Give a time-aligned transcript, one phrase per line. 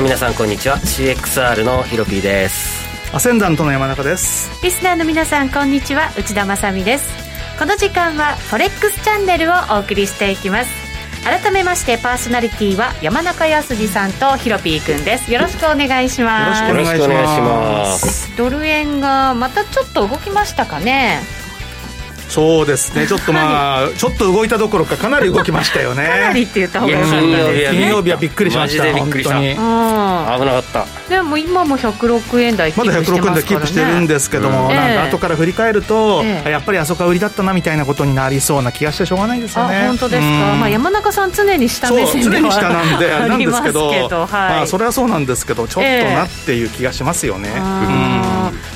[0.00, 0.78] の皆さんこんにちは。
[0.78, 2.88] CXR のヒロピーです。
[3.14, 4.50] アセンダントの山中です。
[4.64, 6.10] リスナーの皆さんこんにちは。
[6.16, 7.06] 内田まさです。
[7.58, 10.70] この時間はフォレックスチャンネルをお送りしていきます。
[11.22, 15.30] 改めましてパーソナリティは山中康さんとヒロピーくんです。
[15.30, 16.70] よろしくお願いします。
[16.70, 18.36] よろしくお願いします。
[18.38, 21.20] ドル円がまたちょっと動きましたかね
[22.30, 23.06] そうですね。
[23.06, 26.06] ちょっとまあ、ちょっと動いたどころかかなり動きましたよね。
[26.06, 27.20] かなりって言った方がよかった
[27.52, 40.26] です金曜日はびっくりしましたびっくりした危なかったでも今も106円台まだ106円台キープしてるんですけども、うん、なんか後から振り返ると、ええ、やっぱりあそこは売りだったなみたいなことになりそうな気がしてしょうがないですよね本当ですか、
[40.56, 48.19] まあ、山中さん常に下目線で常に下なんであれなんですけどはい、まあ、それはそうなんですけどちょっとなっていう気がしますよね、えうん、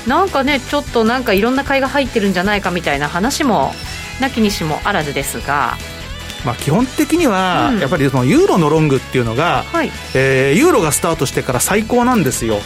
[0.07, 3.73] なんかねちょっとなんかいろんな買いが入ってるんじゃないかみたいな話も
[4.21, 5.77] なきにしもあらずですが。
[6.45, 12.59] まあ、基本的には、やっぱりそのユーロのロングっていうのが、はい、えー、ユーロがスタートしてから最高なんですよ。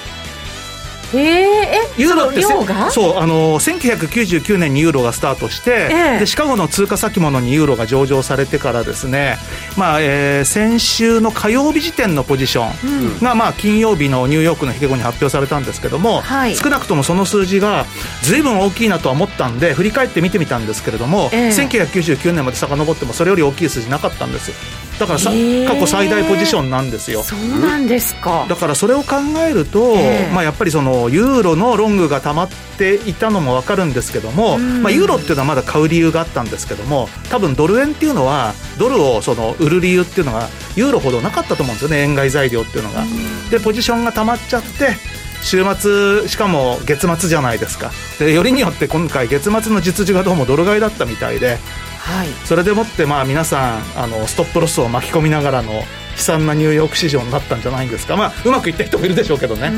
[1.14, 9.38] ええユーロってそうあの1999年にユーロがスタートして、えー、でシカゴの通貨先物にユーロが上場されてからですね、
[9.78, 17.86] まあえー、先週の火曜日時点のポジションが、うん、まあ、金曜日のニューヨークの引け後に発表されたんですけども、はい、少なくともその数字が
[18.24, 24.52] ずいぶん大きいなとは思ったんで振り返って見てみたんですけれども、えー、1999年まで遡ってもそれより大きい数字なかったんです
[25.00, 25.66] だからさ、え。
[25.66, 27.24] ー、過去最大ポジションなんですよ。
[27.24, 28.46] そうなんですか。
[28.50, 29.16] だからそれを考
[29.48, 42.02] えると、えー、まあ、やっぱりそのユーロのロングが溜まっていたのも分かるんですけども、まあ、ユーロっていうのはまだ買う理由があったんですけども多分ドル円っていうのはドルをその売る理由っていうのがユーロほどなかったと思うんですよね。
[42.02, 43.04] 円買い材料っていうのが。
[43.50, 44.96] でポジションが溜まっちゃって
[45.42, 47.92] 週末しかも月末じゃないですか。
[48.20, 51.58] でよりによって今回月末の実需がどうもドル買いだったみたいで
[52.10, 55.84] はい、それでもってまあ皆さんあのストップロスを巻き込みながらの悲
[56.18, 59.72] 惨なニューヨーク市場になったんじゃないんですか、まあ、うまくいった人もいるでしょうけどね。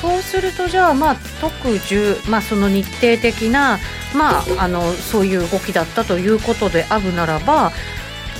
[0.00, 3.78] そうするとじゃあ、まあ、特需、まあ、その日程的な、
[4.14, 7.72] まあ、あのそういう動きだったということであるならば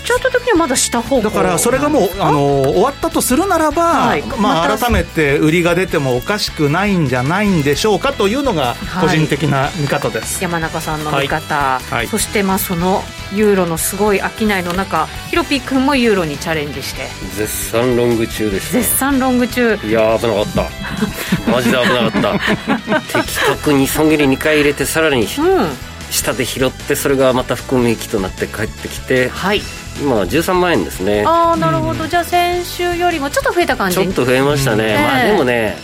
[0.04, 13.02] チャート的にはまだ下方だからそれがもうあの終わったとするならば、はい、まあ、改めて売りが出てもおかしくないんじゃないんでしょうかというのが個人的な見方です、はい、山中さんの見方、はい、そしてまあその
[13.34, 17.02] ユーロのすごい商いの中ヒロピー君もユーロにチャレンジして。
[17.36, 19.76] 絶賛ロング中です絶賛ロング中。
[19.76, 21.50] いや危なかった。
[21.50, 23.00] マジで危なかった。
[23.20, 25.92] 的確に損切り2回入れてさらに、うん。
[26.10, 29.62] 下で拾ってそれがまた含み益となって帰ってきて、はい、
[30.00, 31.24] 今は13万円ですね。
[31.26, 33.96] ああなるほど、うん、じゃあ先週よりもちょっと増えた感じ？
[33.96, 35.76] ちょっと増えましたね、うん、まあでもね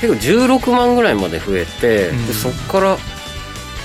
[0.00, 2.96] 結構16万ぐらいまで増えて、うん、でそこから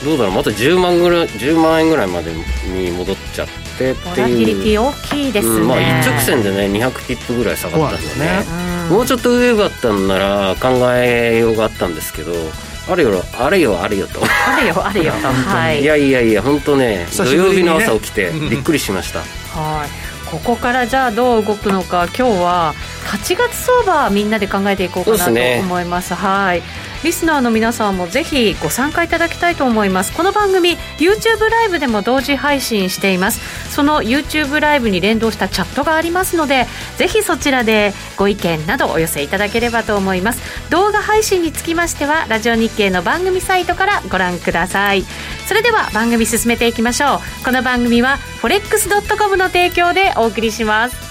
[0.03, 0.33] どうだろう。
[0.33, 3.47] また10万ぐらい10万円ぐらいまでに戻っちゃっ
[3.77, 4.81] てっていう。
[4.81, 8.45] 大きいですね、まあ、一直線でね200ピップぐらい下がったんでね、ね、
[8.89, 12.33] もうちょっと上だったんなら考えようがあったんですけど
[12.89, 14.21] あれよあれよあれよと。
[14.23, 15.13] あれよあれよ。
[15.13, 19.89] と、 はい、いやいやいや本当ね土曜日の朝起きてびっくりしました、はい。
[20.31, 22.73] ここからじゃあどう動くのか今日は
[23.05, 26.63] 8月相場みんなで考えていこうかなと思います、ね、はい
[27.03, 30.13] リスナーの皆さんもぜひご参加いただきたいと思います。
[30.13, 33.71] この番組 YouTube ライブでも同時配信しています。
[33.73, 36.67] その YouTube ライブに連動したチャットがありますので
[36.97, 40.41] ぜひそちらでご意見などお寄せいただければと思います。
[40.69, 45.03] 動画配信につきましてはラジオ日経の番組サイトからご覧ください。
[45.47, 47.45] それでは番組進めていきましょう。
[47.45, 51.10] この番組は forex.com の提供でお送りします。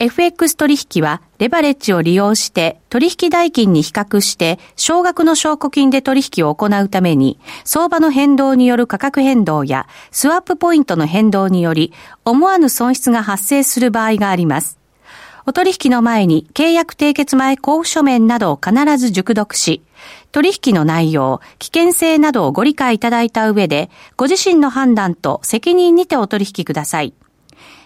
[0.00, 11.92] FX 取引はレバレッジを利用して取引代金に比較して少額の証拠金で取引を行うために相場の変動による価格変動やスワップポイントの変動により
[12.24, 14.78] 思わぬ損失が発生する場合があります。
[15.46, 19.82] お取引の前に契約締結前交付書面などを必ず熟読し、
[20.32, 27.12] 取引の内容、危険性などをご理解いただいた上で、ご自身の判断と責任にてお取引ください。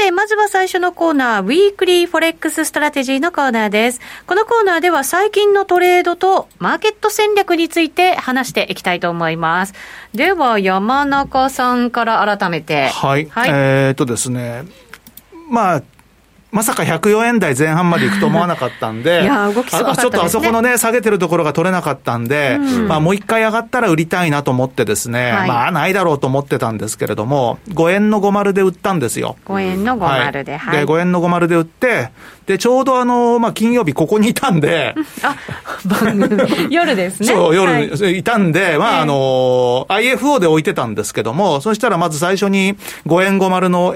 [0.00, 4.00] て、まずは最初のコーナー、 Weekly Forex Strategy のコーナーです。
[4.26, 9.74] このコーナーでは最近のトレードとマーケット戦略について話していきたいと思います。
[10.14, 12.88] では、山中さんから改めて。
[12.88, 13.28] はい。
[13.28, 14.64] はい、えー、っとですね、
[15.50, 15.82] まあ、
[16.52, 29.36] まさか104円台前半までいくと思わなかったんで、 いや動きすごかった、ね、ちょっとあそこのね、下げてるところが取れなかったんで、うん、まあもう一回上がったら売りたいなと思ってですね、はい、まあないだろうと思ってたんですけれども、5円の50で売ったんですよ。
[29.46, 30.78] 5円の50で、はい。
[30.78, 32.10] で、5円の50で売って、
[32.46, 35.36] で、ちょうどあの、まあ金曜日ここにいたんで、 あ、
[35.84, 37.28] 番組、夜ですね。
[37.28, 42.76] そう、夜、はい、いたんで、まああの、IFO で置いてたんですけども、そしたらまず最初に
[43.06, 43.94] 5円50の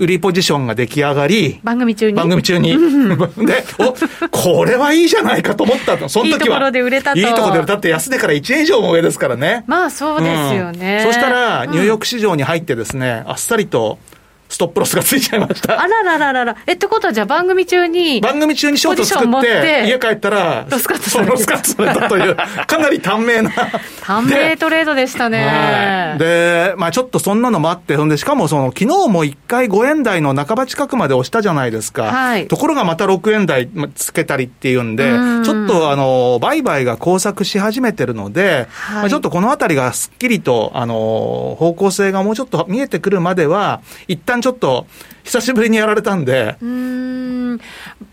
[0.00, 2.16] 売りポジションが出来上がり、番組中に。
[2.16, 2.70] 番組中に。
[3.46, 3.94] で、お、
[4.30, 6.08] これはいいじゃないかと思ったの。
[6.08, 6.36] その時は。
[6.36, 7.18] いいところで売れたと。
[7.18, 9.64] いいところで売れたって安値から1円以上も上ですからね。
[9.66, 11.02] まあそうですよね。
[11.04, 14.19] うん、そしたら、ニューヨーク市場に入ってですね、あっさりと、ス
[14.60, 15.80] トップロスがついちゃいました。
[15.80, 16.56] あららららら。
[16.66, 18.20] え、ってことはじゃあ番組中に。
[18.20, 21.32] 番組中にショート作って、家帰ったら、ロスカットされた。
[21.32, 22.36] ロスカットされたという、
[22.66, 23.50] かなり短命な。
[24.02, 25.46] 短命トレードでしたね。
[25.46, 32.04] はい、で、まあちょっとそんなのもあって、ほんで、しかもその、昨日も1回5円台の半ば近くまで押したじゃないですか。
[32.04, 32.46] はい。
[32.46, 44.86] ところがまた6円台つけたりっていうんで、んちょっとあの、売買が交錯し始めてるので、はい、まあ、ちょっとこのあたりがすっきりと、あの、方向性がもうちょっと見えてくるまでは、一旦ちょっと、ょっと
[45.24, 46.56] 久しぶりにやられたんで。
[46.60, 47.60] うん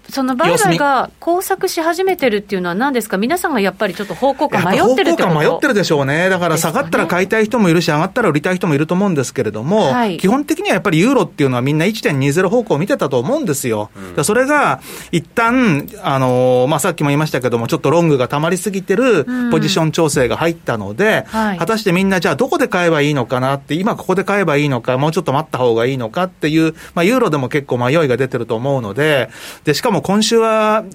[0.09, 13.89] その売買が交錯し始めてるっていうのは、何ですか、皆さんがやっぱりちょっと方向感迷ってるって方向感迷ってるでしょうね、だから下がったら買いたい人もいるし、上がったら売りたい人もいると思うんですけれども、はい、基本的にはやっぱりユーロっていうのは、みんな1.20方向を見てたと思うんですよ。
[14.17, 14.81] うん、それが
[15.11, 29.29] 一旦あのー、まあ、さっきも言いましたけども、ちょっとロングが溜まりすぎてるポジション調整が入ったので、うんはい、果たしてみんな、じゃあどこで買えばいいのかなって、今ここで買えばいいのか、もうちょっと待った方がいいのかっていう、まあ、ユーロでも結構迷いが出てると思うので、
[29.63, 30.85] でしかも今週は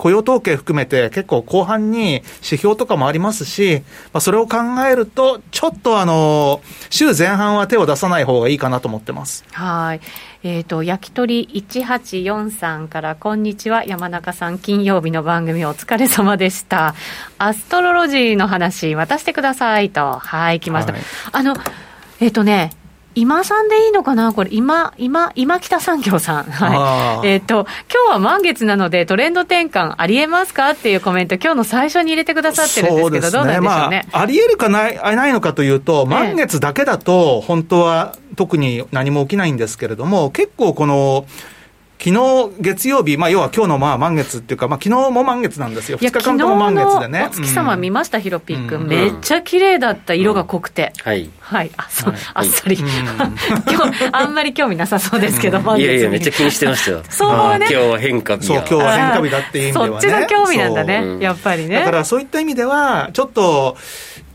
[0.00, 3.82] 雇用統計含めて結構後半に指標とかもありますし、
[4.14, 4.58] まあ、それを考
[4.90, 9.44] えると、ちょっとあの、週前半は手を出さない方がいいかなと思ってます。
[9.52, 10.00] はい。
[10.42, 16.94] えっ、ー、と、焼き鳥1843から、こんにちは、山中さん、金曜日の番組お疲れ様でした。
[17.36, 20.12] アストロロジーの話、渡してくださいと。
[20.18, 20.94] はい、来ました。
[20.94, 21.02] はい、
[21.32, 21.56] あの、
[22.20, 22.72] えっ、ー、とね、
[23.14, 24.32] 今さんでいいのかな？
[24.32, 26.44] これ、今、今、今北産業さん。
[26.44, 27.26] はい。
[27.26, 30.70] えっ、ー、と、今日は満月なのでトレンド転換ありえますか？
[30.70, 34.06] っていうコメント、今日の最初に入れてくださってるんですけど、うね、どうなんでしょうね？
[34.12, 41.26] まあ、ありえるかない、ないのかというと、満月だけだと、本当は特に何も起きないんですけれども、結構この、
[42.02, 47.28] 昨日月曜日、まあ、要は今日のまあ満月っていうか、まあ昨日も満月なんですよ、2日間とも満月でね。
[47.30, 50.94] お月様見ました、ヒロピー君、めっちゃ綺麗だった、色が濃くて。
[51.02, 51.28] はい。
[51.40, 57.02] はい、あそう、あっさり、 今日あんまり興味なさそうですけど、いやいや、めっちゃ気にしてましたよ。
[57.10, 57.66] そうね。
[57.70, 59.92] 今日は変化日そう、今日は変化日だっていう意味ではね。
[59.92, 61.80] そっちの興味なんだね、やっぱりね。
[61.80, 63.76] だからそういった意味では、ちょっと、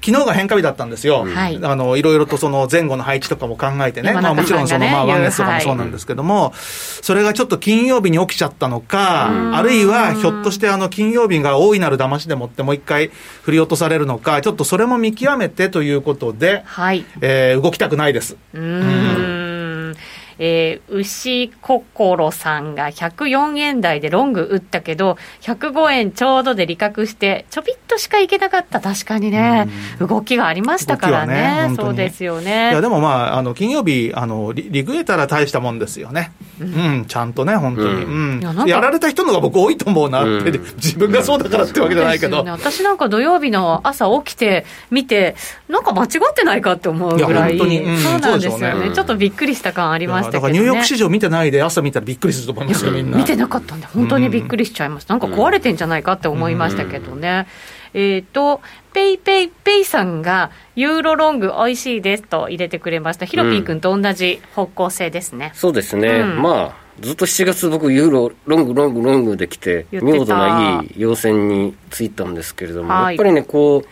[0.06, 13.10] 昨日が変化日だったんですよ、はい、あのいろいろとその前後の配置とかも考えてね、ねまあ、もちろんその、まあ、ワンネスとかもそうなんですけども、はい、それがちょっと金曜日に起きちゃったのか、あるいはひょっとしてあの金曜日が大いなる騙しでもって、もう一回
[13.42, 17.06] 振り落とされるのか、ちょっとそれも見極めてということで、はい。
[17.22, 18.38] えー、動きたくないです。
[18.54, 19.96] うん
[20.40, 29.68] えー、牛心さんが104円台でロング打ったけど、105円ちょうどで利確して、ちょびっとしかいけなかった、確かにね、
[30.00, 32.72] 動きがありましたからね、ねそうですよね。
[32.72, 45.36] いや、でもまあ、あの金曜日あのリ、リグえたら大したもんですよね、うん、うん、ちゃんとね、本当に、うん、うん、やられた人のが僕、多いと思うなって、うん、自分がそうだからってわけじゃないけど、ね、私なんか土曜日の朝起きて、見て、
[45.70, 53.18] なんか間違ってないかって思うぐらい、いそうなんですよね、ちょっとびっくりした感ありましね、だからニューヨーク市場見てないで、朝見たらびっくりすると思いますよ、みんな。
[53.18, 55.08] 見てなかったんで、本当にびっくりしちゃいます。
[55.08, 57.48] なんか壊れてんじゃないかって思いましたけどね。
[57.94, 58.62] えっ、ー、と、
[58.94, 63.26] ペイペイペイさんが、ユーロロング美味しいですと入れてくれました。
[63.26, 65.52] ヒロピー君と同じ方向性ですね。
[65.56, 66.10] そうですね。
[66.10, 73.88] うん、まあ、ずっと7月僕ユーロロングロングロングできて見事ないい要線についたんですけれども、やっぱりねこう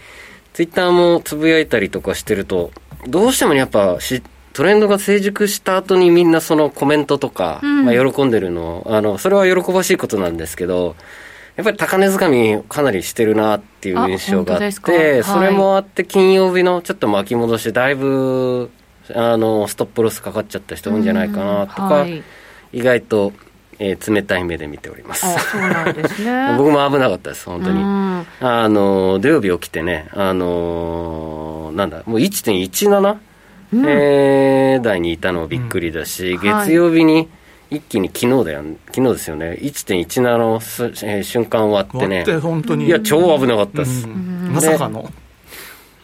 [0.53, 2.71] ツイッターもつぶやいたりとかしてると
[3.07, 4.23] どうしてもやっぱし
[4.53, 10.95] トレンドが成熟した後にみんなそのコメントとか、うん、まあ、喜んでるの、あの、それは喜ばしいことなんですけど、
[11.55, 18.69] やっぱり高値掴みかなりしてるなっていう印象があって、はい、それもあって金曜日のちょっと巻き戻し、だいぶ、
[19.13, 22.23] あの、ストップロスかかっちゃった人多いんじゃないかなとか、はい、
[22.73, 23.33] 意外と、
[23.79, 25.25] えー、冷たい目で見ております。
[25.51, 26.53] そうなんですね。
[26.57, 27.83] 僕も危なかったです、本当に。
[28.39, 33.17] あの、土曜日起きてね、あのー、なんだ、もう1.17、
[33.73, 37.27] うん、えー、台にいたのもびっくりだし、うん、月曜日に
[37.69, 42.85] 一気に昨日だよ、昨日ですよね、1.17の、えー、瞬間終わってね、本当に。
[42.85, 44.07] いや、超危なかったです。
[44.07, 45.11] まさかの？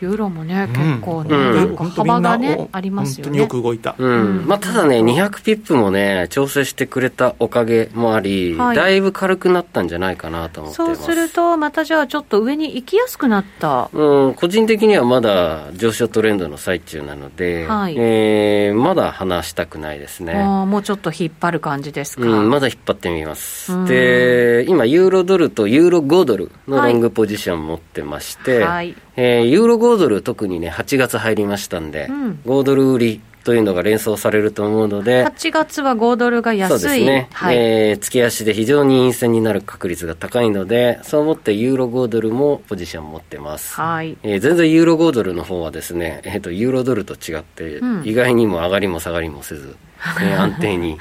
[0.01, 3.39] ユーロもね、結構ね、うん、幅がね、ありますよね。
[3.39, 3.95] よく動いた。
[3.97, 4.47] うん。
[4.47, 13.89] まあ、ただね、200ピップもね、調整してくれたおかげもあり、はい、だいぶ軽くなったんじゃないかなと思ってそうすると、またじゃあ、ちょっと上に行きやすくなった。
[13.91, 20.33] うん、個人的にはまだ上昇トレンドの最中なので、はい、えー、まだ話したくないですね。
[20.33, 22.23] あもうちょっと引っ張る感じですか。
[22.23, 23.85] うん、まだ引っ張ってみます。
[23.85, 36.79] で、今、ユーロドルとユーロ5ドルのロングポジション持ってまして、はい、えー、ユーロ5ドル特にね、8月入りましたんで、うん、5ドル売りというのが連想されると思うので、8月は5ドルが安い。
[36.79, 37.27] そうですね。
[37.33, 43.73] はい、えー、月足で非常に陰線になる確率が高いので、そう思ってユーロ5ドルもポジション持ってます。
[43.73, 44.17] はい。
[44.23, 49.75] えー、全然ユーロ5ドルの方はですね、えっ、ー、と、ユーロドルと違って、意外にも上がりも下がりもせず、
[50.21, 50.97] えー、 安定に、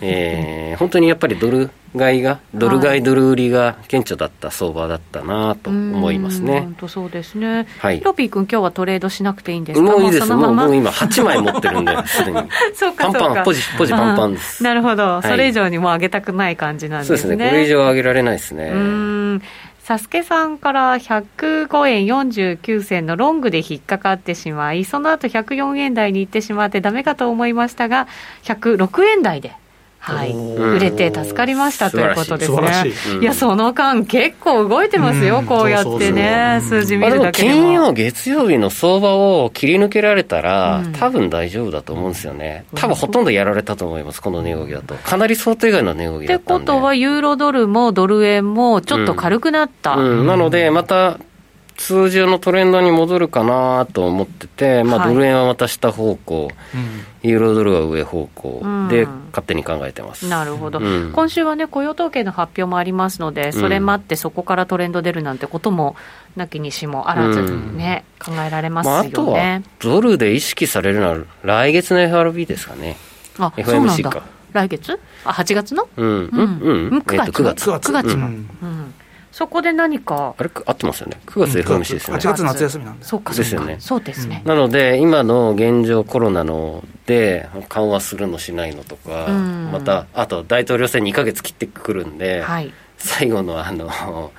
[0.00, 6.60] えー、本当にやっぱりドル買いが、ドル買い、ドル売りが顕著だった相場だったなと思いますね。
[6.60, 7.66] 本当そうですね。
[7.80, 7.98] はい。
[7.98, 9.90] ヒロピー君、今日はトレードしなくていいんですか？
[9.90, 10.32] もういいです。
[10.32, 12.38] もうもう今、8枚持ってるんで、 すでに。
[12.74, 14.62] そうか、パンパン、ポジ、ポジパンパンです。
[14.62, 17.18] なるほど、それ以上にもう上げたくない感じなんですね。
[17.18, 18.70] そうですね、これ以上上げられないですね。
[18.72, 19.42] うん。
[19.90, 28.06] サスケさんから105円49銭のロングで引っかかってしまい、その後104円台に行ってしまってダメかと思いましたが、
[28.44, 29.52] 106円台で
[30.02, 33.18] はい、売れて助かりましたということですね。
[33.20, 37.54] いや、その間、結構動いてますよ、こうやってね、数字見るだけでも。
[37.54, 42.64] 金曜、月曜日の相場を切り抜けられたら、多分大丈夫だと思うんですよね。
[42.74, 44.94] 多分ほとんどやられたと思います、この値動きだと。
[44.94, 49.96] かなり想定外の値動きだったってことは、ユーロドルもドル円もちょっと軽くなった。
[49.96, 51.18] なので、また、
[51.80, 56.50] 通常のトレンドに戻るかなと思ってて、まあ、ドル円はまた下方向、は
[57.22, 65.96] い、ユーロドルは上方向で勝手に考えてます、うん、なるほど、うん、今週はね、雇用統計の発表もありますので、それ待ってそこからトレンド出るなんてことも、
[66.36, 72.98] なきにしもあらずね、うん、考えられますよね、まあ、あとはドルで意識されるのは、来月の FRB ですかね、
[73.38, 74.22] あ FMC か。
[74.52, 75.00] 来月？
[75.24, 75.88] あ、8月の？
[75.96, 77.30] うん、うん、うん、9月。
[77.30, 77.70] 9月。
[77.70, 78.16] 9月。
[78.16, 78.26] の。
[78.26, 78.94] うん
[79.40, 80.50] そこで何かあれ？
[80.66, 81.18] 合ってますよね。
[81.24, 83.76] 9月 FMC ですね、8月夏休みなんでそうかですよね。
[83.80, 89.28] そうですね、なので今の現状コロナので緩和するのしないのとか、
[89.72, 94.30] またあと大統領選2か月切ってくるんで、はい、最後のあの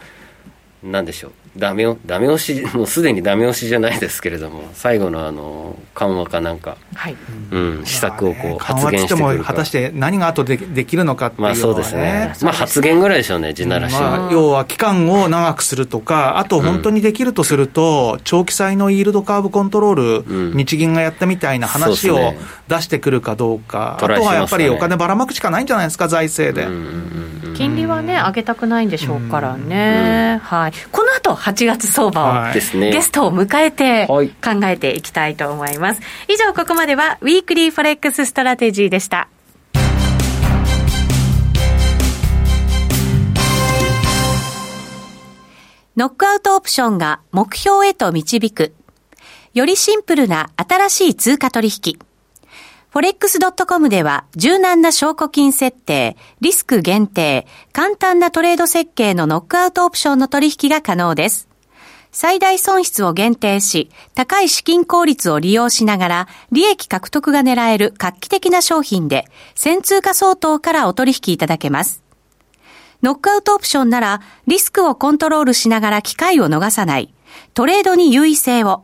[0.83, 7.15] なんでしょうダメダメ押し もうすでにダメ押しじゃないですけれども最後のあの緩和かなんか、はい。
[7.51, 12.33] うん、施策をこう発言してくるか、果たして何が後でできるのかっていうのは、ね、まあそうですね。
[12.41, 22.33] まあ発言ぐらいでしょうね地ならし、まあ、要は期間を長くするとかあと本当にできるとすると、長期債のイールドカーブコントロール、うん、日銀がやったみたいな話を
[22.67, 26.67] 出してくるかどうか、ね、あとはやっぱりお金ばらまくしかないんじゃないですか財政で、
[27.55, 32.61] 金利はね上げたくないんでしょうからね、はいこの後8月相場を、ゲ
[33.01, 36.01] ストを迎えて考えていきたいと思います。
[36.27, 39.27] 以上、ここまでは、ウィークリーフォレックスストラテジーでした。
[45.97, 48.73] ノックアウトオプションが目標へと導く。
[49.53, 52.10] よりシンプルな新しい通貨取引。
[52.93, 61.47] forex.com では柔軟な証拠金設定、リスク限定、簡単なトレード設計のノックアウトオプションの取引が可能です。
[62.11, 72.03] 最大損失を限定し、高い資金効率を利用しながら、利益獲得が狙える画期的な商品で、先通貨相当からお取引いただけます。
[73.01, 77.13] ノックアウトオプションなら、リスクをコントロールしながら機会を逃さない、
[77.53, 78.83] トレードに優位性を、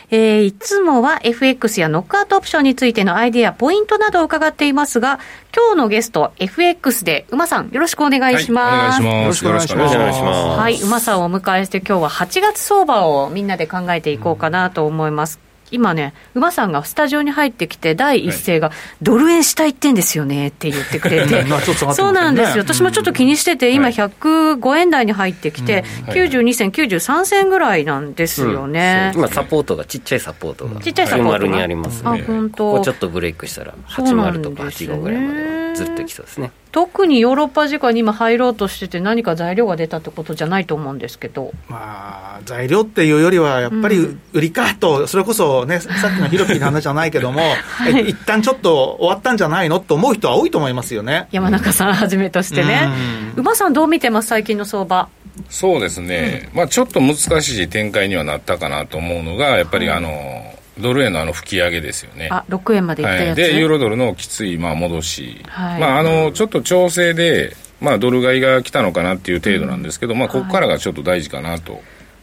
[0.13, 5.19] えー、いつもは FX やノックアウトオプションについてのアイデア、ポイントなどを伺っていますが、
[5.55, 9.01] 今日のゲスト、FX で、馬さん、よろしくお願いします。
[9.01, 9.73] はい、よろしくお願いします。
[9.73, 10.59] よろしくお願いします。
[10.59, 15.50] はい、馬さんをお迎えして、今日は8月相場をみんなで考えていこうかなと思います。
[15.71, 21.45] 今ね、馬さんがスタジオに入ってきて、第一声が、はい、ドル円したいってんですよねって言ってくれて、
[21.93, 31.55] そうなんですよ、私もちょっと気にしてて、今、105円台に入ってきて、うん、92銭、93銭ぐらいなんですよね、うん、今、サポートが、ちっちゃいサポートが、ちっちゃいサポートが。
[31.55, 32.71] にありますね、あ本当。
[32.71, 36.51] ここちょっとブレイクしたら、80とか85ぐらいまでずっといきそうですね。
[36.71, 41.51] 特にヨーロッパ時間に今入ろうとしてて何か材料が出たってことじゃないと思うんですけど。
[41.67, 51.27] まあ材料っていうよりはやっぱり売りかと、それこそね さっきのヒロピーの話じゃないけども、はい、一旦ちょっと終わったんじゃないのと思う人は多いと思いますよね。
[51.31, 52.89] 山中さんはじめとしてね、
[53.35, 55.09] 馬さんどう見てます最近の相場？
[55.49, 62.29] そうですね、うん、まあちょっと難しい展開にはなったかなと思うのがやっぱりあの、ドル円のあの吹き上げですよね。
[62.31, 65.41] あ、6円までいったやつ、はい、で、ユーロドルのきつい、まあ、戻し。
[65.47, 71.81] はい、まあ、あの、ちょっと調整で、まあ、ドル買いが来たのかなっていう程度なんですけど、うん、まあ、ここからがちょっと大事かなと。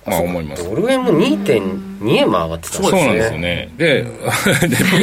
[0.08, 0.64] まあ思います。
[0.64, 2.98] ドル円も2.2円も上がってたんですね。
[2.98, 3.68] そうなんですよね。
[3.76, 4.14] で、 で、ピ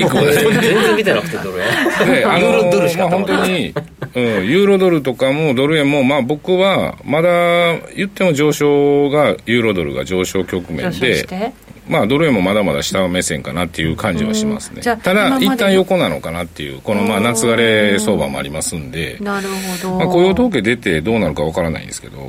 [0.03, 2.11] ークは全然見てなくて、ドル円。
[2.11, 3.73] で、あの、ユーロドルしか、本当に、
[4.15, 11.53] うん、ユーロドルとかもドル円も、まあ僕は、まだ言っても上昇が、ユーロドルが上昇局面で、
[11.87, 14.81] まあ、ドル円もまだまだ下目線かなっていう感じはしますね。
[14.81, 19.47] ただ、一旦横なのかなっていう、このまあ夏枯れ相場もありますんで、なる
[19.81, 19.95] ほど。
[19.97, 22.27] まあ、雇用統計出てどうなるかわからないんですけど。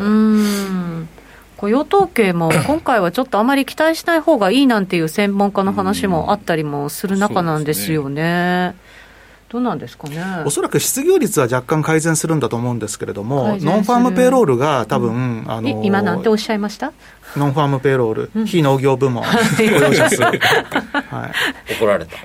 [1.57, 8.75] 雇用統計も今回はちょっとあまり期待しない方がいいなんていう専門家の話もあったりもする中なんですよね。
[9.49, 10.23] どうなんですかね？
[10.45, 16.93] おそらく失業率は若干改善するんだと思うんですけれども、 non-farm payroll が多分、うん、あの今なんておっしゃいました？
[17.37, 22.17] non-farm payroll、うん、非農業部門、雇用者数、はい、怒られた、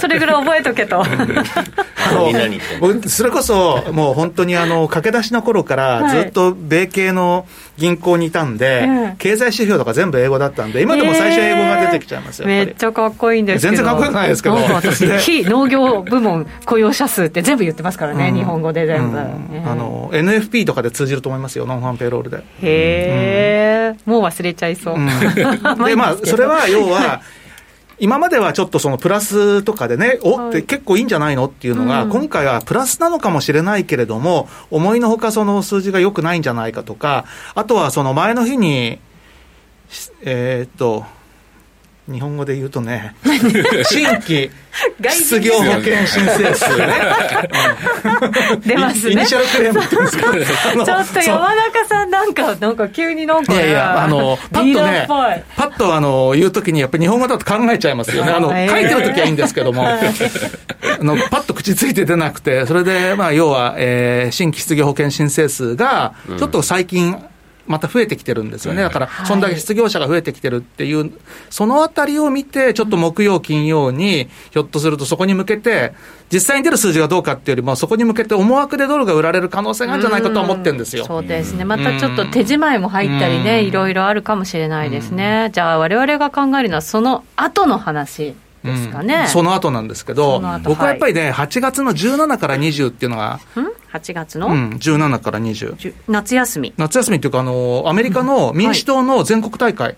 [0.00, 1.02] それぐらい覚えとけと。
[1.02, 14.56] あのそれこそ、もう本当にあの駆け出しの頃からずっと米系の銀行にいたんで、はい、経済指標とか全部英語だったんで、今でも最初英語が出てきちゃいますよ、めっちゃかっこいいんです全然かっこよくないですけど、
[15.18, 22.38] 非農業部門雇用者数って全部言ってますからね、うん、日本語で全部、うん、あの NFP とかで通じると思いますよ、ノンファンペイロールで。
[22.38, 22.42] へ
[22.80, 24.94] へえ、うん、もう忘れちゃいそう。
[25.84, 27.20] で、まあ、それは要は、
[27.98, 31.44] 今まではちょっとそのプラスとかでね、おって結構いいんじゃないの？
[31.44, 38.98] っていうのが、今回はプラスなのかもしれないけれども、思いのほかその数字が良くないんじゃないかとか、あとはその前の日に、
[40.22, 41.04] えっと、
[42.10, 43.14] 日本語で言うとね、
[43.84, 44.50] 新規。
[45.10, 46.94] 失業保険申請数ね。
[48.64, 49.12] 出ますね。
[49.12, 55.06] initial claim って言うんですけど、ちょっと山中さんなんか、なんか急になんか、いやいや、あの、パッとね、
[55.56, 58.32] パッとあの、言うときにやっぱり日本語だと考えちゃいますよね。
[58.32, 59.98] あの、書いてるときはいいんですけども、あ
[61.02, 67.16] の、パッと口ついて出なくて、それで、まあ、要は、えー、新規失業保険申請数が、ちょっと最近、
[67.70, 71.12] また増えてきてるんですよね、だから、そんだけ失業者が増えてきてるっていう、
[71.50, 75.92] そのあたりを見て、ちょっと木曜、金曜に、ひょっとするとそこに向けて、
[76.32, 81.04] 実際に出る数字がどうかっていうよりも、そこに向けて思惑でドルが売られる可能性があるんじゃないかと思ってるんですよ。
[81.04, 85.50] そうですね、またちょっと手仕舞いも入ったりね、いろいろあるかもしれないですね。
[85.52, 88.34] じゃあ、われわれが考えるのは、その後の話。
[88.64, 93.40] ですかね、うん、その後なんですけど、僕はやっぱりね、8月の17から20っていうのが、
[93.92, 95.94] 8月の、うん、17から20。
[96.08, 96.74] 夏休み。
[96.76, 99.86] 夏休みっていうか、あの、アメリカの民主党の全国大会。
[99.86, 99.94] は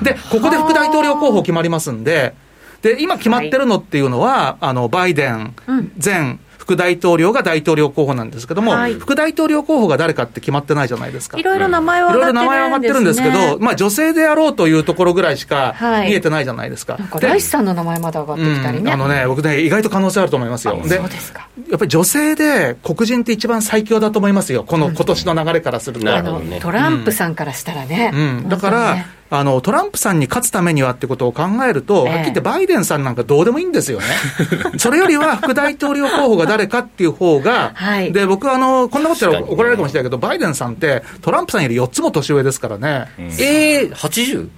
[0.00, 2.34] い、で、ここで副大統領候補決まりますんで、
[2.82, 5.54] で、今決まってるのっていうのは、あの、バイデン
[6.02, 11.38] 前副大統領が大統領候補なんですけども、はい、副大統領候補が誰かって決まってないじゃないですか。
[11.38, 16.92] いろいろ名前は上がってるんです、ね、いろいろ名前は上がってるんですけど、まあ女性であろうというところぐらいしか見えてないじゃないですか。
[16.92, 18.84] はい、なんかライスさんの名前まで上がってきたりね。
[18.84, 20.78] うん、あのね、僕ね、意外と可能性あると思いますよ。
[20.82, 21.48] で、そうですか。
[21.70, 24.62] やっぱり女性で黒人って一番最強だと思いますよ。
[24.62, 26.04] この今年の流れからすると。
[26.04, 28.10] ね、トランプさんからしたらね。
[28.12, 34.06] うん、だから、あの、トランプさんに勝つためにはってことを考えると、はっきり言ってバイデンさんなんかどうでもいいんですよね。
[34.78, 43.06] それよりは副大統領候補が誰かっていう方が、はい、で、僕はあの、こんなこと言ったら怒られるかもしれないけど、バイデンさんってトランプさんより4つも年上ですからね。
[43.18, 44.48] うん、えー、80?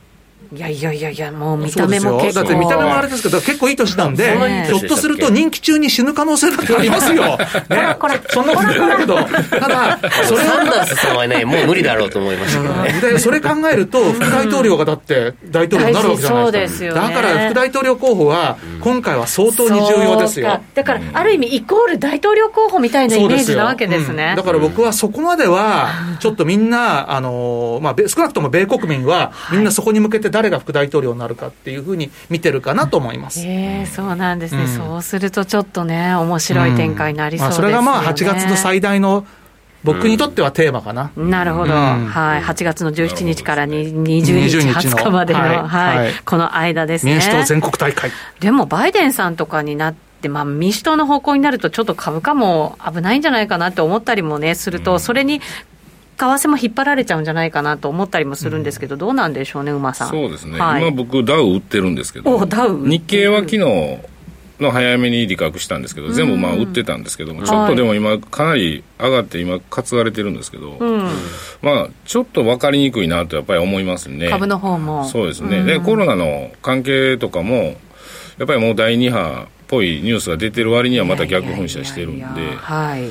[0.52, 2.32] いやいやいやいや、もう見た目も結構。
[2.34, 4.36] だって見た目もあれですけど、結構いい年なんで、
[4.66, 7.38] ひょっとすると任期中に死ぬ可能性だってありますよ。
[7.70, 12.92] ね、これ、そんなことないけど、ただ、それサンダースさんはね、もう無理だろうと思いましたけどね。
[13.00, 16.94] で、それ考えると、副大統領がだって大統領になるわけじゃないですか。
[16.94, 20.60] だから副大統領候補は、今回は相当に重要ですよ。
[20.74, 24.34] だから、ある意味、イコール大統領候補みたいなイメージなわけですね。
[24.36, 33.42] だから僕はそこまでは、ちょっとみんな、あの、まあ、少なくとも米国民は、みんなそこに向けて誰が副大統領なるかっていうふうに見てるかなと思います。
[33.46, 37.68] えー、そうなんですね、うん、そうするとちょっとね、面白い展開になりそうです、ね。
[37.68, 37.72] うん。
[37.72, 39.26] まあ、それがまあ8月の最大の
[39.84, 41.10] 僕にとってはテーマかな。
[41.14, 47.12] うん、なるほど、うん、はい、8月の17日から20日、20日までの、はい、はい、この間ですね。
[47.12, 48.10] 民主党全国大会。
[48.40, 55.42] でも、バイデンさんとかになって、まあ、民主党の方向になると、ちょっと株価も危ないんじゃないかなって思ったりもね、すると、それに
[56.20, 60.08] 為替も引っ張られちゃうんじゃないかなと思ったりもするんですけど、どうなんでしょうね、馬さん。
[60.08, 62.86] そうですね、はい、今、僕、ダウ売ってるんですけど、ダウ。
[62.86, 71.08] 日経は昨日の早めに利確したんですけど、全部まあ売ってたんですけども、ちょっとでも今、かなり上がって、今、担がれてるんですけど、うん、
[71.62, 74.28] まあ、ちょっと分かりにくいなとやっぱり思いますね。
[74.28, 75.04] 株の方も。
[75.06, 77.76] そうですね、でコロナの関係とかも、
[78.38, 82.24] やっぱりもう第2波っぽいニュースが出てる割にはまた逆噴射してるんで。
[82.56, 83.10] はい。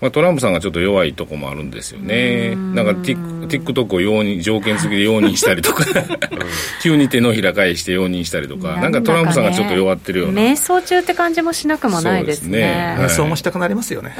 [0.00, 2.54] まあ、トランプさんがちょっと弱いとこもあるんですよね。
[2.54, 5.84] なんか TikTok を容認、条件付きで容認したりとか。
[6.82, 10.40] 急に手のひら返して容認したりとか、なんかトランプさんがちょっと弱ってるような。
[10.40, 12.96] 瞑想中って感じもしなくもないですね。
[12.98, 14.14] 瞑想、もしたくなりますよね。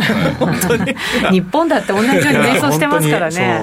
[1.31, 3.63] 日本だって同じように瞑想してますからね。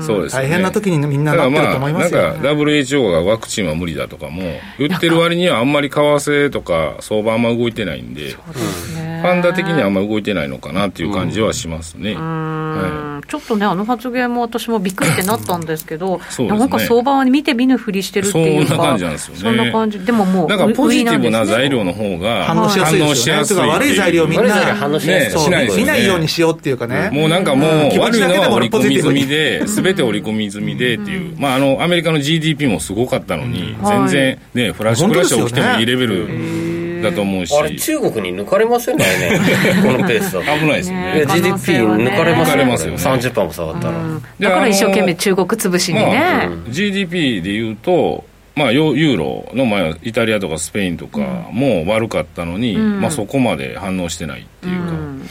[0.00, 0.22] そう。
[0.24, 4.42] です、大変な時にみんななってると思いますよ、なんか WHO がワクチンは無理だとかも
[4.78, 9.13] 言ってる割にはあんまり為替とか相場あんま動いてないんで、そうですね。
[9.24, 19.40] ファンダ的にはあんまり動いてないのかなっていう感じはしますね、はい、ちょっとね、あの発言も私もびっくりってなったんですけど、ね、なんか相場は見て見ぬふりしてるっていうか、そんな感じなんですよね。
[19.40, 23.62] そんな感じ、でももう、なんかポジティブな材料の方が反応しやすいね。
[23.66, 27.08] 悪い材料みんな反応しやすい、ね、見ないようにしようっていうかね。
[27.10, 36.63] もうなんかもう、悪いのは織り込み済みで、すべて織り込み済みでっていう、まああの、アメリカの GDP もすごかったのに、全然ね、フラッシュクラッシュ起きてもいいレベル。
[37.04, 39.04] だと思うし、あれ、中国に抜かれませんね、
[39.82, 40.58] このペースだと。
[40.58, 41.24] 危ないですよね。
[41.28, 43.94] GDP 抜かれますよ、ね、ますよ、ね、30%も下がったら。
[44.40, 46.04] だから一生懸命中国潰しにね。
[46.04, 48.24] まあ、GDP でいうと、
[48.56, 51.18] まあ、ユーロの前イタリアとかスペインとか
[51.50, 55.28] も悪かったのに、うん、まあ、そこまで反応してないっていうか、うん、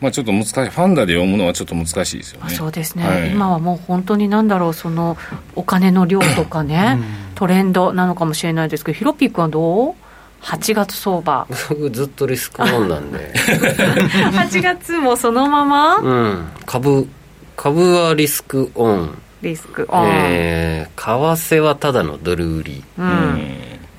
[0.00, 0.54] まあ、ちょっと難しい。
[0.54, 2.50] ファンダで読むのはちょっと難しいですよね。
[2.54, 5.18] そうですね、はい、今はもう本当になんだろうその
[5.54, 9.94] お金の量とかね、うん、トレンドなのかもしれないですけどヒロピックはどう？
[10.44, 11.46] 8月相場。
[11.68, 13.32] 僕ずっとリスクオンなんで。
[13.34, 17.08] 8月もそのまま、うん、株
[17.56, 19.18] 株はリスクオン。
[19.40, 23.40] リスクオン、えー、為替はただのドル売り、うん、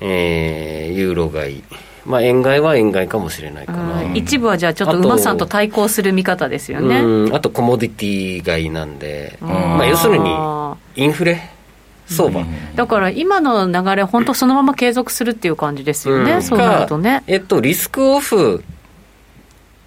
[0.00, 1.64] えー、ユーロ買い。
[2.04, 7.02] まあ、円買いは円買いかもしれないかな、うん、一部はじゃあちょっと馬さんと対抗する見方ですよね。
[7.32, 10.30] あとコモディティ買いなんで、まあ、要するに
[10.94, 11.50] インフレ
[12.06, 17.22] 相場、だから今の流れ、本当そのまま継続するっていう感じですよね、うん、そうなるとね。
[17.26, 18.64] えっと、リスクオフ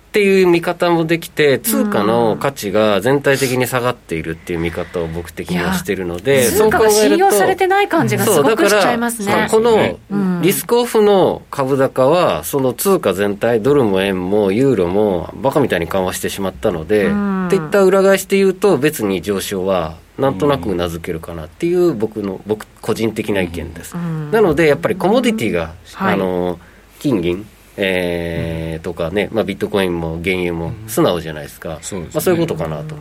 [0.10, 9.48] っていう見方もできて、通貨の価値が全体的に下がっているっていう見方を僕的にはしてるので、通貨が信用されてない感じがすごくしちゃいますね。
[9.52, 10.00] この
[10.42, 26.60] リスクオフの株高は、その通貨全体、ドルも円もユーロもバカみたいに緩和してしまったので、っていった裏返しで言うと、別に上昇はなんとなくうなずけるかなっていう僕の僕個人的な意見です、なのでやっぱりコモディティが、あの
[27.00, 27.46] 金銀
[27.82, 32.96] えー、とかね、まあ、ビットコインも原油も素直じゃないですか、そう、まあ、そういうことかなと、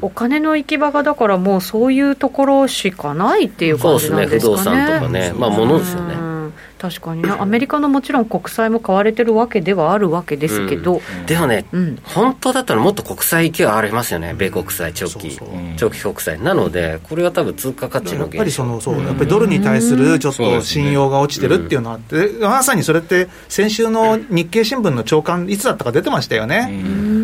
[0.00, 4.52] お金の行き場がだからもうそういうところしかないっていう感じなんですかね。
[4.52, 4.76] そうですね。
[4.76, 5.32] 不動産とかね。
[5.36, 6.33] まあ物ですよね
[6.78, 15.58] 確かにね、アメリカのもちろん国債も買われてるわけではあるわけですけど、うん、でもね、うん、本当だったらもっと国債勢いありますよね、米国債、長期、そうそう。
[15.76, 26.68] 長期国債、なので、これは多分通貨価値のやっぱりそのそう、やっぱりドルに対するちょっと信用が落ちてるっていうのはあって、まさにそれって、先週の日経新聞の朝刊、いつだったか出てましたよね、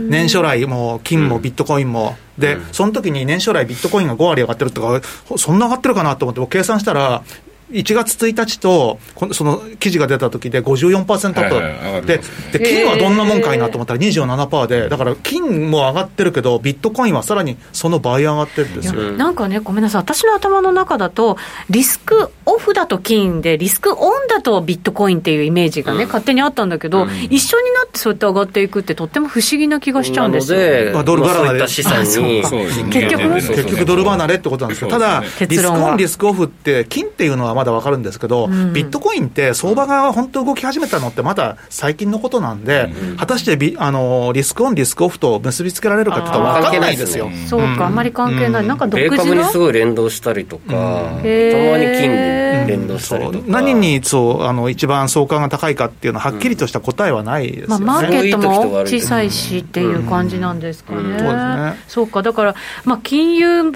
[0.08, 2.16] 年初来も金もビットコインも。
[2.38, 5.02] で、その時に年初来ビットコインが5割上がってるとか、
[5.36, 7.22] そんな上がってるかなと思って、計算したら、
[7.70, 8.98] 1月1日と、
[9.32, 12.20] その記事が出た時で54%アップ、で
[12.52, 19.12] で金はどんなもんかいなと思ったら27%で、だから金も上がってるけど、ビットコインはさらにその倍上がってるんですよ。
[19.12, 21.36] なんかね、ごめんなさい、私の頭の中だと、
[21.68, 30.92] リスクオフだと金で、リスクオンだとビットコインっていうイメージがね、うん、勝手にあったんだけど、うん、一緒になってそうやって上がっていくって、とっても不思議な気がしちゃうんですよ。
[30.92, 31.68] まあ、ドル離れ。
[31.68, 32.42] 資産に
[32.90, 47.30] 結局、結局ドル離れってことなんですけど、ただ、リスクオン、リスクオフって、金っていうのはまだ分かるんですけど、ビットコインって相場が本当動き始めたのってまだ最近のことなんで、果たしてビあのリスクオン、リスクオフと結びつけられるかって言ったら分かんないですよ。
[47.46, 48.66] そうか、あんまり関係ない。
[48.66, 49.22] なんか独自の？
[49.24, 50.78] 株にすごい連動したりとか、たま
[51.20, 53.38] に金に連動したりとか。
[53.46, 57.84] 何にそうあの一番相関が高いかっていうのははっきりとした答えはないですよね。
[57.84, 61.00] まあ、マーケットも小さいしっていう感じなんですかね。
[61.00, 61.74] そうですね。
[61.88, 63.72] そうか、だから、まあ、金融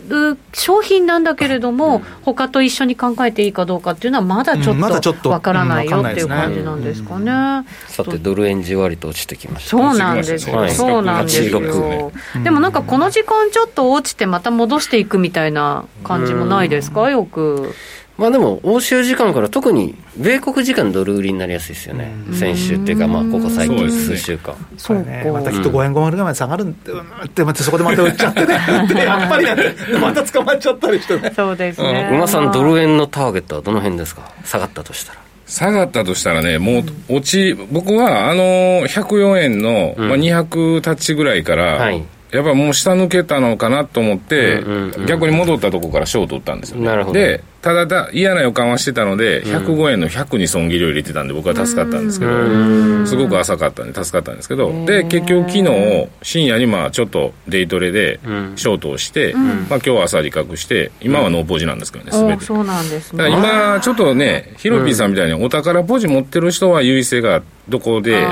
[0.53, 4.73] 商品なんだけれども、他と一緒に考えていいかどうかっていうのはまだちょ
[5.13, 7.67] っとわからないよっていう感じなんですかね。
[7.89, 9.71] さて、ドル円じわりと落ちてきました。
[9.71, 10.69] そうなんですよ。
[10.71, 12.13] そうなんですよ。
[12.43, 17.75] でもなんかこの時間ちょっと落ちてまた戻していくみたいな感じもないですか、よく。
[18.17, 24.55] まあでも、欧州時間から特に米国時間ドル売りになりやすいですよね、先週っていうか、まあ、ここ最近、数週間。
[24.77, 26.93] そうね、またきっと5円5円ぐらいまで下がるんで、
[27.25, 28.55] って、またそこでまた売っちゃってね、
[29.05, 31.33] やっぱりやって、また捕まっちゃったりしてね。
[31.35, 32.09] そうですね。
[32.13, 35.19] 馬さん、ドル円のターゲットはどの辺ですか、下がったとしたら。
[35.47, 38.43] 下がったとしたらね、もう落ち、僕はあの
[38.87, 42.03] 104円の、まあ、200タッチぐらいから、はい。
[42.31, 44.61] やっぱもう下抜けたのかなと思って、
[45.07, 47.19] 逆に戻ったところからショート打ったんですよ、ね、なるほど。
[47.19, 54.37] でただだ嫌な予感はしてたので、105円の100に損切りを入れてたんで、僕は助かったんですけど、すごく浅かったんで、助かったん。
[54.37, 58.21] ですけど、で、結局、昨日深夜にまあちょっとデイトレで
[58.57, 62.45] ショートをして、まあ今日は朝利確して、今はノーポジなんですけどね、すべて。
[62.45, 63.31] そうなんですね。
[63.31, 68.27] 今、ちょっとね、ヒロピーさんみたいにお宝ポジ持ってる人は優位性がどこで、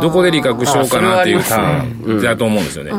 [0.00, 2.92] どこで利確しようかなっていうターンだと思うんですよね。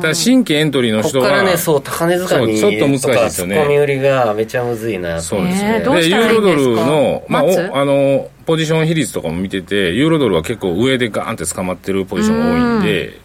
[0.00, 3.56] ただ新規エントリーの人は、ここからね、そう、ちょっと難しいですよね。
[3.76, 5.80] 売りがめちゃむずいなそうですね。
[5.80, 7.42] で、ユーロドルの、まあ、
[7.80, 13.20] あの、ポジション比率とかも見てて、ユーロドルは結構上でガーンって捕まってるポジションが多いんで、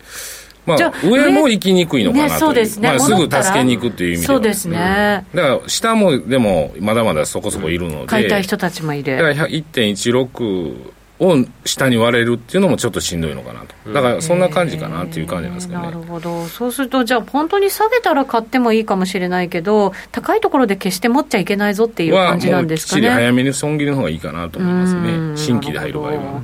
[0.65, 2.69] まあ、上も行きにくいのかなとね、ね。
[2.81, 5.25] まあ、すぐ助けに行くっていう意味でそうですね。
[5.33, 8.07] だから、下もでも、まだまだそこそこいるので。
[8.07, 9.15] 買いたい人たちもいる。
[9.15, 10.75] だから、1.16
[11.19, 15.85] を下に割れるっていうのもちょっとしんどいのかなと、だからそんな感じかなっていう感じなんですけどね。
[15.87, 23.09] なるほど、そうすると、じゃあ、本当に下げたら買ってもいいかもしれないけど、高いところで決して持っちゃいけないぞっていう感じなんですかね。
[23.09, 26.41] 早めに損切りの方がいいかなと思いますね、新規で入る場合は。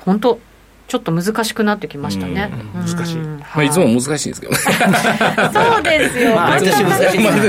[0.00, 0.38] 本当
[0.96, 2.50] ちょっと難しくなってきましたね。
[2.74, 3.16] 難しい。
[3.16, 4.58] まあ、いつも難しいんですけどね。
[5.52, 6.34] そうですよ。
[6.34, 7.18] 毎年難しい。
[7.18, 7.40] 毎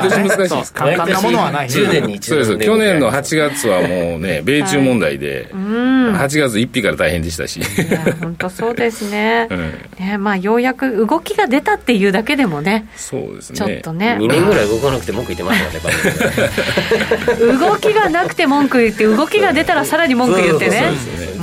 [0.00, 0.72] 年難しいです。
[0.72, 1.68] 簡単なものはない。
[1.68, 2.44] 10年に一度。
[2.46, 2.70] そうです。
[2.70, 7.60] 去年の8月はもうね、米中問題で、8月1日から大変でしたし。
[8.22, 9.48] 本当そうですね。
[10.00, 12.86] ね、まあ、ようやく動きが出たっていうだけでもね。
[12.96, 13.56] そうですね。
[13.56, 14.16] ちょっとね。
[14.18, 20.92] 2年ぐらい動かなくて文句言ってましたよね、 動きがなくて文句言って、動きが出たらさらに文句言ってね。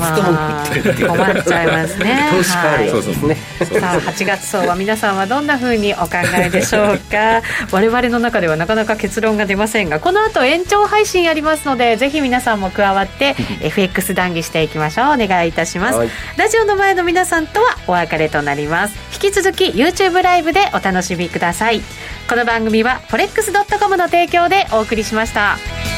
[0.02, 0.66] まあ、
[1.08, 2.30] 困っちゃいますね。
[2.32, 3.38] 投資家あるよ、そうね。
[3.80, 7.42] さあ、8月相場、皆さんはどんなふうにお考えでしょうか？
[7.72, 15.06] 我々の中ではなかなか結論が出ませんが、この後延長配信ありますので、ぜひ皆さんも加わって、FX 談義していきましょう。
[15.14, 16.00] お願いいたします。
[16.38, 18.96] ラジオの前の皆さんとはお別れとなります。
[19.14, 21.82] 引き続き YouTube ライブでお楽しみください。
[22.30, 25.91] この番組は forex.com の提供でお送りしました。